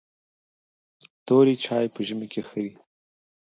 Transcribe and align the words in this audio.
توري 1.25 1.55
چای 1.63 1.85
په 1.93 1.99
ژمي 2.07 2.27
کې 2.33 2.41
ښه 2.47 2.57
دي. 2.65 2.73